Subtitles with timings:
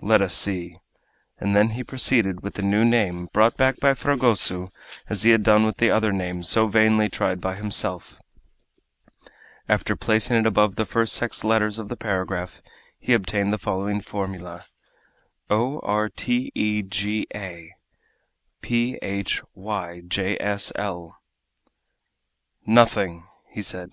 [0.00, 0.78] Let us see,"
[1.38, 4.70] and then he proceeded with the new name brought back by Fragoso
[5.08, 8.20] as he had done with the other names so vainly tried by himself.
[9.68, 12.62] After placing it above the first six letters of the paragraph
[13.00, 14.64] he obtained the following formula:
[15.50, 17.72] O r t e g a
[18.62, 21.18] P h y j s l
[22.64, 23.90] "Nothing!" he said.